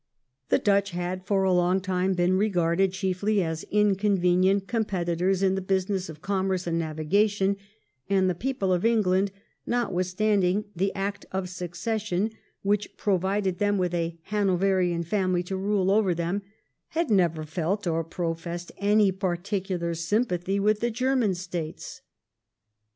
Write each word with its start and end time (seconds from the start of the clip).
The 0.49 0.57
Dutch 0.57 0.89
had 0.97 1.27
for 1.27 1.43
a 1.43 1.53
long 1.53 1.79
time 1.79 2.15
been 2.15 2.33
regarded 2.35 2.91
chiefly 2.91 3.43
as 3.43 3.65
inconvenient 3.69 4.65
competitors 4.67 5.43
in 5.43 5.53
the 5.53 5.61
business 5.61 6.09
of 6.09 6.23
commerce 6.23 6.65
and 6.65 6.79
navigation, 6.79 7.55
and 8.09 8.27
the 8.27 8.33
people 8.33 8.73
of 8.73 8.83
England, 8.83 9.29
notwithstanding 9.67 10.65
the 10.75 10.91
Act 10.95 11.27
of 11.31 11.49
Succession 11.49 12.31
which 12.63 12.97
provided 12.97 13.59
them 13.59 13.77
with 13.77 13.93
a 13.93 14.17
Hanoverian 14.23 15.03
family 15.03 15.43
to 15.43 15.55
rule 15.55 15.91
over 15.91 16.15
them, 16.15 16.41
had 16.87 17.11
never 17.11 17.43
felt 17.43 17.85
or 17.85 18.03
professed 18.03 18.71
any 18.77 19.11
particular 19.11 19.93
sympathy 19.93 20.59
with 20.59 20.79
the 20.79 20.89
German 20.89 21.35
States. 21.35 22.01